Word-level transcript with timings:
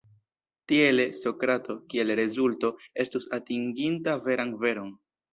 Tiele, 0.71 1.03
Sokrato, 1.17 1.75
kiel 1.93 2.13
rezulto, 2.19 2.71
estus 3.03 3.27
atinginta 3.39 4.15
veran 4.29 4.55
veron. 4.65 4.89